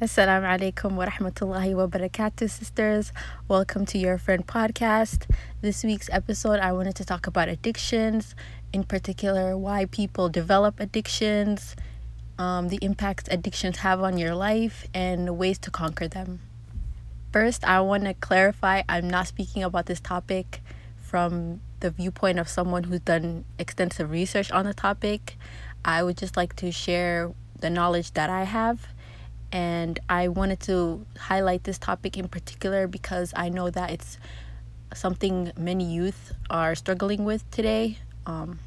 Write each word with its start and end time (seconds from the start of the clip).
Assalamu 0.00 0.48
alaikum 0.48 0.92
wa 0.92 1.04
rahmatullahi 1.04 1.74
wa 1.74 1.86
barakatuh, 1.86 2.48
sisters. 2.48 3.12
Welcome 3.48 3.84
to 3.84 3.98
Your 3.98 4.16
Friend 4.16 4.46
Podcast. 4.46 5.26
This 5.60 5.84
week's 5.84 6.08
episode, 6.10 6.58
I 6.58 6.72
wanted 6.72 6.94
to 6.94 7.04
talk 7.04 7.26
about 7.26 7.50
addictions, 7.50 8.34
in 8.72 8.84
particular, 8.84 9.58
why 9.58 9.84
people 9.84 10.30
develop 10.30 10.80
addictions, 10.80 11.76
um, 12.38 12.68
the 12.68 12.78
impacts 12.80 13.24
addictions 13.30 13.84
have 13.84 14.00
on 14.00 14.16
your 14.16 14.34
life, 14.34 14.88
and 14.94 15.36
ways 15.36 15.58
to 15.58 15.70
conquer 15.70 16.08
them. 16.08 16.40
First, 17.30 17.62
I 17.64 17.82
want 17.82 18.04
to 18.04 18.14
clarify 18.14 18.80
I'm 18.88 19.10
not 19.10 19.26
speaking 19.26 19.62
about 19.62 19.84
this 19.84 20.00
topic 20.00 20.62
from 20.96 21.60
the 21.80 21.90
viewpoint 21.90 22.38
of 22.38 22.48
someone 22.48 22.84
who's 22.84 23.00
done 23.00 23.44
extensive 23.58 24.10
research 24.10 24.50
on 24.50 24.64
the 24.64 24.72
topic. 24.72 25.36
I 25.84 26.02
would 26.02 26.16
just 26.16 26.38
like 26.38 26.56
to 26.56 26.72
share 26.72 27.32
the 27.60 27.68
knowledge 27.68 28.14
that 28.14 28.30
I 28.30 28.44
have 28.44 28.88
and 29.52 29.98
I 30.08 30.28
wanted 30.28 30.60
to 30.60 31.04
highlight 31.18 31.64
this 31.64 31.78
topic 31.78 32.16
in 32.16 32.28
particular 32.28 32.86
because 32.86 33.32
I 33.36 33.48
know 33.48 33.70
that 33.70 33.90
it's 33.90 34.18
something 34.94 35.52
many 35.56 35.84
youth 35.84 36.32
are 36.48 36.74
struggling 36.74 37.24
with 37.24 37.48
today. 37.50 37.98
Um, 38.26 38.58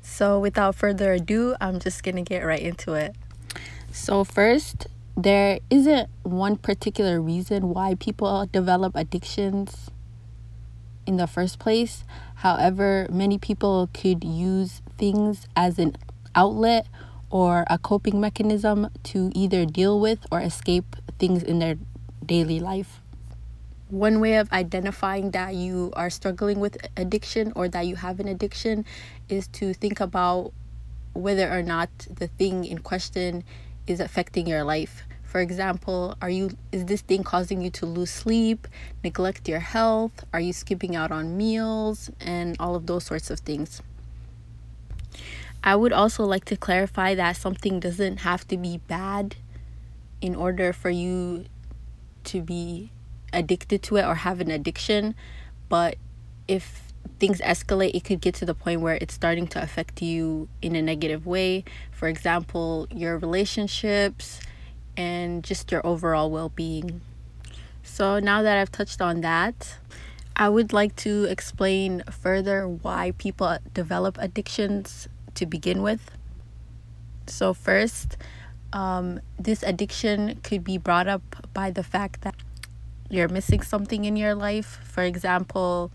so, 0.00 0.38
without 0.38 0.74
further 0.74 1.14
ado, 1.14 1.54
I'm 1.60 1.78
just 1.78 2.02
gonna 2.02 2.22
get 2.22 2.40
right 2.40 2.60
into 2.60 2.94
it. 2.94 3.14
So, 3.92 4.24
first, 4.24 4.86
there 5.16 5.58
isn't 5.70 6.08
one 6.22 6.56
particular 6.56 7.20
reason 7.20 7.70
why 7.70 7.94
people 7.94 8.46
develop 8.50 8.96
addictions 8.96 9.90
in 11.06 11.16
the 11.16 11.26
first 11.26 11.58
place. 11.58 12.04
However, 12.36 13.06
many 13.10 13.38
people 13.38 13.88
could 13.92 14.24
use 14.24 14.80
things 14.96 15.46
as 15.54 15.78
an 15.78 15.96
outlet 16.34 16.86
or 17.32 17.64
a 17.68 17.78
coping 17.78 18.20
mechanism 18.20 18.88
to 19.02 19.32
either 19.34 19.64
deal 19.64 19.98
with 19.98 20.24
or 20.30 20.38
escape 20.40 20.94
things 21.18 21.42
in 21.42 21.58
their 21.58 21.76
daily 22.24 22.60
life. 22.60 23.00
One 23.88 24.20
way 24.20 24.36
of 24.36 24.52
identifying 24.52 25.32
that 25.32 25.54
you 25.54 25.92
are 25.96 26.10
struggling 26.10 26.60
with 26.60 26.76
addiction 26.96 27.52
or 27.56 27.68
that 27.68 27.86
you 27.86 27.96
have 27.96 28.20
an 28.20 28.28
addiction 28.28 28.84
is 29.28 29.48
to 29.48 29.74
think 29.74 29.98
about 29.98 30.52
whether 31.14 31.50
or 31.50 31.62
not 31.62 31.90
the 32.08 32.28
thing 32.28 32.64
in 32.64 32.78
question 32.78 33.44
is 33.86 33.98
affecting 33.98 34.46
your 34.46 34.62
life. 34.62 35.02
For 35.24 35.40
example, 35.40 36.14
are 36.20 36.28
you 36.28 36.50
is 36.70 36.84
this 36.84 37.00
thing 37.00 37.22
causing 37.22 37.62
you 37.62 37.70
to 37.70 37.86
lose 37.86 38.10
sleep, 38.10 38.68
neglect 39.02 39.48
your 39.48 39.60
health, 39.60 40.24
are 40.32 40.40
you 40.40 40.52
skipping 40.52 40.94
out 40.94 41.10
on 41.10 41.36
meals 41.38 42.10
and 42.20 42.56
all 42.60 42.74
of 42.74 42.86
those 42.86 43.04
sorts 43.04 43.30
of 43.30 43.40
things. 43.40 43.80
I 45.64 45.76
would 45.76 45.92
also 45.92 46.24
like 46.24 46.44
to 46.46 46.56
clarify 46.56 47.14
that 47.14 47.36
something 47.36 47.78
doesn't 47.78 48.18
have 48.18 48.46
to 48.48 48.56
be 48.56 48.78
bad 48.78 49.36
in 50.20 50.34
order 50.34 50.72
for 50.72 50.90
you 50.90 51.46
to 52.24 52.42
be 52.42 52.90
addicted 53.32 53.82
to 53.84 53.96
it 53.96 54.04
or 54.04 54.16
have 54.16 54.40
an 54.40 54.50
addiction. 54.50 55.14
But 55.68 55.96
if 56.48 56.92
things 57.18 57.40
escalate, 57.40 57.94
it 57.94 58.04
could 58.04 58.20
get 58.20 58.34
to 58.36 58.44
the 58.44 58.54
point 58.54 58.80
where 58.80 58.96
it's 59.00 59.14
starting 59.14 59.46
to 59.48 59.62
affect 59.62 60.02
you 60.02 60.48
in 60.60 60.74
a 60.74 60.82
negative 60.82 61.26
way. 61.26 61.64
For 61.92 62.08
example, 62.08 62.88
your 62.90 63.16
relationships 63.18 64.40
and 64.96 65.44
just 65.44 65.70
your 65.70 65.84
overall 65.86 66.30
well 66.30 66.48
being. 66.48 67.00
So 67.84 68.18
now 68.18 68.42
that 68.42 68.58
I've 68.58 68.72
touched 68.72 69.00
on 69.00 69.20
that, 69.20 69.76
I 70.34 70.48
would 70.48 70.72
like 70.72 70.96
to 70.96 71.24
explain 71.24 72.02
further 72.10 72.66
why 72.66 73.12
people 73.18 73.58
develop 73.74 74.16
addictions 74.18 75.08
to 75.42 75.46
begin 75.46 75.82
with. 75.82 76.10
So, 77.26 77.52
first, 77.52 78.16
um, 78.72 79.20
this 79.38 79.62
addiction 79.62 80.38
could 80.42 80.62
be 80.64 80.78
brought 80.78 81.08
up 81.08 81.22
by 81.52 81.70
the 81.70 81.82
fact 81.82 82.22
that 82.22 82.34
you're 83.10 83.28
missing 83.28 83.60
something 83.60 84.04
in 84.04 84.16
your 84.16 84.34
life. 84.34 84.78
For 84.84 85.02
example, 85.02 85.90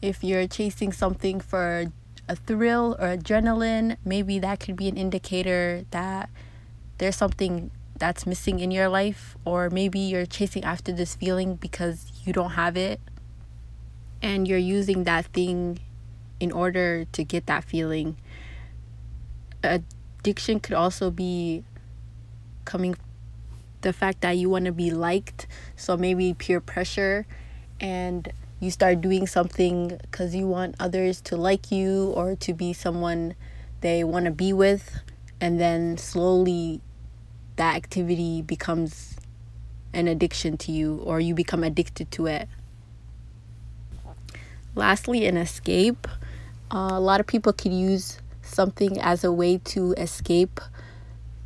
if 0.00 0.22
you're 0.22 0.46
chasing 0.46 0.92
something 0.92 1.40
for 1.40 1.90
a 2.28 2.36
thrill 2.36 2.96
or 2.98 3.16
adrenaline, 3.16 3.96
maybe 4.04 4.38
that 4.38 4.60
could 4.60 4.76
be 4.76 4.88
an 4.88 4.96
indicator 4.96 5.84
that 5.90 6.30
there's 6.98 7.16
something 7.16 7.70
that's 7.98 8.26
missing 8.26 8.60
in 8.60 8.70
your 8.70 8.88
life, 8.88 9.36
or 9.44 9.68
maybe 9.68 9.98
you're 9.98 10.26
chasing 10.26 10.64
after 10.64 10.92
this 10.92 11.14
feeling 11.14 11.56
because 11.56 12.10
you 12.24 12.32
don't 12.32 12.52
have 12.52 12.76
it 12.76 13.00
and 14.22 14.48
you're 14.48 14.58
using 14.58 15.04
that 15.04 15.26
thing 15.26 15.78
in 16.40 16.50
order 16.50 17.04
to 17.12 17.24
get 17.24 17.46
that 17.46 17.64
feeling 17.64 18.16
addiction 19.64 20.60
could 20.60 20.74
also 20.74 21.10
be 21.10 21.64
coming 22.64 22.96
the 23.82 23.92
fact 23.92 24.22
that 24.22 24.32
you 24.32 24.48
want 24.48 24.64
to 24.64 24.72
be 24.72 24.90
liked 24.90 25.46
so 25.76 25.96
maybe 25.96 26.32
peer 26.34 26.60
pressure 26.60 27.26
and 27.80 28.32
you 28.60 28.70
start 28.70 29.00
doing 29.00 29.26
something 29.26 29.98
because 30.02 30.34
you 30.34 30.46
want 30.46 30.74
others 30.80 31.20
to 31.20 31.36
like 31.36 31.70
you 31.70 32.10
or 32.16 32.34
to 32.36 32.54
be 32.54 32.72
someone 32.72 33.34
they 33.82 34.02
want 34.02 34.24
to 34.24 34.30
be 34.30 34.52
with 34.52 35.00
and 35.40 35.60
then 35.60 35.98
slowly 35.98 36.80
that 37.56 37.76
activity 37.76 38.42
becomes 38.42 39.16
an 39.92 40.08
addiction 40.08 40.56
to 40.56 40.72
you 40.72 40.96
or 41.04 41.20
you 41.20 41.34
become 41.34 41.62
addicted 41.62 42.10
to 42.10 42.26
it. 42.26 42.48
Lastly 44.74 45.26
an 45.26 45.36
escape. 45.36 46.08
Uh, 46.70 46.90
a 46.92 47.00
lot 47.00 47.20
of 47.20 47.26
people 47.26 47.52
could 47.52 47.72
use 47.72 48.18
something 48.54 49.00
as 49.00 49.24
a 49.24 49.32
way 49.32 49.58
to 49.58 49.92
escape 49.92 50.60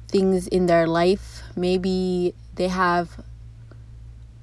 things 0.08 0.46
in 0.46 0.66
their 0.66 0.86
life. 0.86 1.42
Maybe 1.56 2.34
they 2.54 2.69
have 2.69 3.19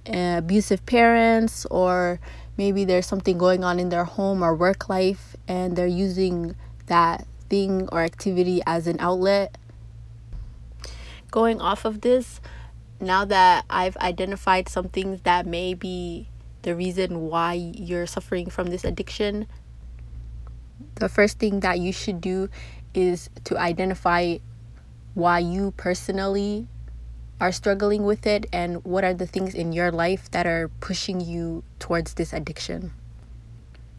uh, 0.07 0.35
abusive 0.37 0.85
parents, 0.85 1.65
or 1.71 2.19
maybe 2.57 2.85
there's 2.85 3.05
something 3.05 3.37
going 3.37 3.63
on 3.63 3.79
in 3.79 3.89
their 3.89 4.05
home 4.05 4.43
or 4.43 4.53
work 4.53 4.89
life, 4.89 5.35
and 5.47 5.75
they're 5.75 5.87
using 5.87 6.55
that 6.87 7.25
thing 7.49 7.87
or 7.91 8.01
activity 8.01 8.61
as 8.65 8.87
an 8.87 8.97
outlet. 8.99 9.57
Going 11.31 11.59
off 11.59 11.85
of 11.85 12.01
this, 12.01 12.39
now 12.99 13.25
that 13.25 13.65
I've 13.69 13.97
identified 13.97 14.69
some 14.69 14.89
things 14.89 15.21
that 15.21 15.45
may 15.45 15.73
be 15.73 16.29
the 16.61 16.75
reason 16.75 17.21
why 17.29 17.53
you're 17.53 18.07
suffering 18.07 18.49
from 18.49 18.67
this 18.67 18.83
addiction, 18.83 19.47
the 20.95 21.09
first 21.09 21.39
thing 21.39 21.59
that 21.61 21.79
you 21.79 21.91
should 21.91 22.21
do 22.21 22.49
is 22.93 23.29
to 23.43 23.57
identify 23.57 24.37
why 25.13 25.39
you 25.39 25.71
personally 25.77 26.67
are 27.39 27.51
struggling 27.51 28.03
with 28.03 28.25
it 28.25 28.45
and 28.53 28.83
what 28.85 29.03
are 29.03 29.13
the 29.13 29.27
things 29.27 29.53
in 29.53 29.73
your 29.73 29.91
life 29.91 30.31
that 30.31 30.47
are 30.47 30.69
pushing 30.79 31.19
you 31.19 31.63
towards 31.79 32.13
this 32.13 32.31
addiction. 32.31 32.93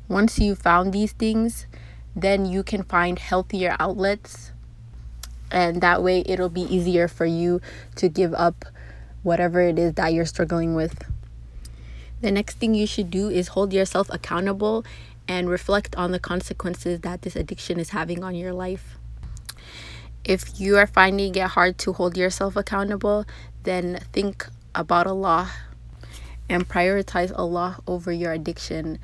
Once 0.09 0.39
you 0.39 0.55
found 0.55 0.93
these 0.93 1.13
things, 1.13 1.67
then 2.15 2.47
you 2.47 2.63
can 2.63 2.83
find 2.83 3.19
healthier 3.19 3.77
outlets 3.79 4.53
and 5.51 5.81
that 5.81 6.03
way 6.03 6.23
it'll 6.27 6.49
be 6.49 6.63
easier 6.63 7.09
for 7.09 7.27
you 7.27 7.61
to 7.95 8.09
give 8.09 8.35
up 8.35 8.65
whatever 9.23 9.61
it 9.61 9.79
is 9.79 9.95
that 9.95 10.13
you're 10.13 10.25
struggling 10.25 10.75
with. 10.75 11.03
The 12.21 12.31
next 12.31 12.59
thing 12.59 12.75
you 12.75 12.87
should 12.87 13.11
do 13.11 13.29
is 13.29 13.49
hold 13.49 13.73
yourself 13.73 14.09
accountable 14.11 14.85
and 15.29 15.49
reflect 15.49 15.97
on 15.97 16.13
the 16.13 16.19
consequences 16.19 17.01
that 17.01 17.23
this 17.23 17.37
addiction 17.37 17.79
is 17.79 17.91
having 17.91 18.23
on 18.23 18.35
your 18.35 18.53
life. 18.53 18.97
If 20.25 20.61
you 20.61 20.77
are 20.77 20.87
finding 20.87 21.35
it 21.35 21.49
hard 21.49 21.79
to 21.79 21.93
hold 21.93 22.17
yourself 22.17 22.57
accountable, 22.57 23.25
then 23.63 24.01
think 24.13 24.47
about 24.75 25.07
Allah 25.07 25.51
and 26.49 26.69
prioritize 26.69 27.33
Allah 27.37 27.79
over 27.87 28.13
your 28.13 28.33
addiction. 28.33 28.99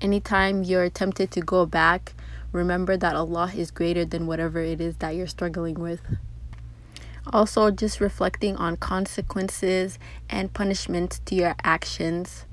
Anytime 0.00 0.62
you're 0.62 0.90
tempted 0.90 1.30
to 1.32 1.40
go 1.40 1.64
back, 1.64 2.12
remember 2.52 2.96
that 2.96 3.14
Allah 3.14 3.52
is 3.54 3.70
greater 3.70 4.04
than 4.04 4.26
whatever 4.26 4.60
it 4.60 4.80
is 4.80 4.96
that 4.96 5.14
you're 5.14 5.26
struggling 5.26 5.80
with. 5.80 6.00
Also, 7.32 7.70
just 7.70 8.00
reflecting 8.00 8.56
on 8.56 8.76
consequences 8.76 9.98
and 10.30 10.52
punishment 10.52 11.20
to 11.26 11.34
your 11.34 11.56
actions 11.64 12.46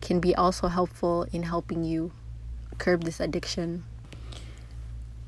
can 0.00 0.20
be 0.20 0.34
also 0.34 0.68
helpful 0.68 1.26
in 1.32 1.44
helping 1.44 1.84
you 1.84 2.12
curb 2.78 3.04
this 3.04 3.20
addiction. 3.20 3.84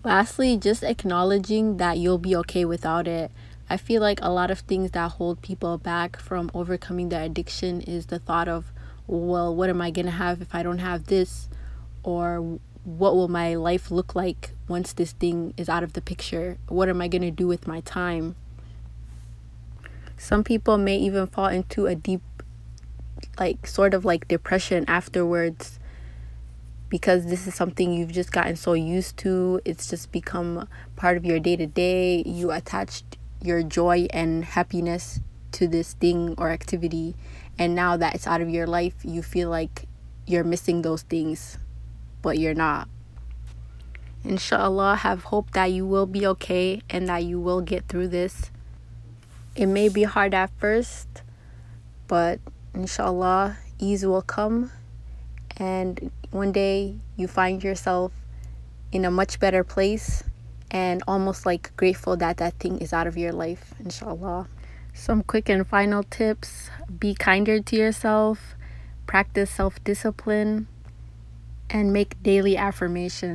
Lastly, 0.03 0.57
just 0.57 0.83
acknowledging 0.83 1.77
that 1.77 1.99
you'll 1.99 2.19
be 2.19 2.35
okay 2.37 2.65
without 2.65 3.07
it. 3.07 3.31
I 3.69 3.77
feel 3.77 4.01
like 4.01 4.19
a 4.23 4.31
lot 4.31 4.51
of 4.51 4.61
things 4.61 4.93
that 4.93 5.13
hold 5.13 5.43
people 5.43 5.77
back 5.79 6.19
from 6.19 6.51
overcoming 6.55 7.09
their 7.09 7.23
addiction 7.23 7.83
is 7.83 8.07
the 8.07 8.19
thought 8.19 8.49
of, 8.49 8.73
well, 9.07 9.55
what 9.55 9.69
am 9.69 9.81
I 9.81 9.91
going 9.91 10.07
to 10.07 10.13
have 10.13 10.41
if 10.41 10.55
I 10.55 10.63
don't 10.63 10.79
have 10.79 11.07
this? 11.07 11.49
Or 12.03 12.59
what 12.85 13.15
will 13.15 13.29
my 13.29 13.55
life 13.55 13.91
look 13.91 14.15
like 14.15 14.53
once 14.67 14.93
this 14.93 15.13
thing 15.13 15.53
is 15.57 15.69
out 15.69 15.83
of 15.83 15.93
the 15.93 16.01
picture? 16.01 16.57
What 16.69 16.89
am 16.89 17.01
I 17.01 17.09
going 17.09 17.23
to 17.23 17.31
do 17.31 17.47
with 17.47 17.67
my 17.67 17.81
time? 17.81 18.37
Some 20.17 20.45
people 20.45 20.79
may 20.79 20.97
even 20.97 21.27
fall 21.27 21.47
into 21.47 21.87
a 21.87 21.95
deep 21.95 22.23
like 23.39 23.67
sort 23.67 23.95
of 23.95 24.05
like 24.05 24.29
depression 24.29 24.85
afterwards 24.89 25.79
because 26.89 27.27
this 27.27 27.47
is 27.47 27.55
something 27.55 27.93
you've 27.93 28.13
just 28.13 28.33
gotten 28.33 28.57
so 28.57 28.73
used 28.73 29.17
to. 29.19 29.61
It's 29.65 29.89
just 29.89 30.11
become 30.11 30.69
part 30.97 31.17
of 31.17 31.25
your 31.25 31.39
day 31.39 31.57
to 31.57 31.67
day. 31.67 32.23
You 32.27 32.51
attached 32.51 33.17
your 33.43 33.63
joy 33.63 34.07
and 34.11 34.45
happiness 34.45 35.21
to 35.53 35.67
this 35.67 35.95
thing 35.95 36.35
or 36.39 36.51
activity 36.51 37.15
and 37.59 37.75
now 37.75 37.97
that 37.97 38.15
it's 38.15 38.27
out 38.27 38.41
of 38.41 38.49
your 38.49 38.67
life 38.67 38.95
you 39.03 39.23
feel 39.23 39.51
like 39.51 39.87
you're 40.27 40.45
missing 40.45 40.83
those 40.83 41.03
things 41.03 41.59
but 42.23 42.39
you're 42.39 42.55
not 42.55 42.89
inshallah 44.25 44.97
have 44.97 45.25
hope 45.25 45.51
that 45.53 45.67
you 45.67 45.87
will 45.87 46.07
be 46.07 46.27
okay 46.27 46.81
and 46.91 47.09
that 47.09 47.25
you 47.25 47.41
will 47.41 47.61
get 47.61 47.87
through 47.89 48.07
this 48.07 48.51
it 49.57 49.67
may 49.67 49.89
be 49.89 50.05
hard 50.05 50.35
at 50.35 50.51
first 50.59 51.23
but 52.07 52.39
inshallah 52.75 53.59
ease 53.79 54.05
will 54.05 54.23
come. 54.23 54.71
And 55.57 56.11
one 56.31 56.53
day 56.53 56.97
you 57.17 57.29
find 57.29 57.63
yourself 57.63 58.13
in 58.93 59.05
a 59.05 59.11
much 59.11 59.39
better 59.39 59.63
place 59.63 60.23
and 60.71 61.03
almost 61.07 61.47
like 61.47 61.75
grateful 61.77 62.17
that 62.17 62.37
that 62.39 62.55
thing 62.59 62.79
is 62.79 62.93
out 62.93 63.07
of 63.07 63.17
your 63.17 63.33
life 63.33 63.75
inshallah. 63.79 64.49
Some 64.93 65.23
quick 65.23 65.49
and 65.49 65.67
final 65.67 66.03
tips. 66.03 66.71
Be 66.99 67.15
kinder 67.15 67.61
to 67.61 67.77
yourself. 67.77 68.55
Practice 69.07 69.51
self-discipline 69.51 70.67
and 71.69 71.93
make 71.93 72.23
daily 72.23 72.57
affirmations 72.57 73.29